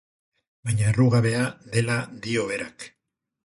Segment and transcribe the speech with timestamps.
[0.69, 1.45] Baina errugabea
[1.77, 2.91] dela dio berak.